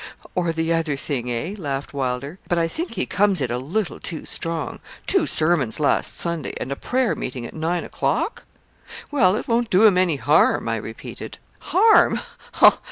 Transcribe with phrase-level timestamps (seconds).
[0.33, 2.39] 'Or the other thing, eh?' laughed Wylder.
[2.47, 6.71] 'But I think he comes it a little too strong two sermons last Sunday, and
[6.71, 8.43] a prayer meeting at nine o'clock?'
[9.11, 11.37] 'Well, it won't do him any harm,' I repeated.
[11.59, 12.19] 'Harm!